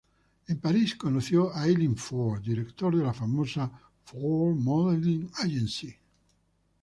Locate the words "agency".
5.43-5.95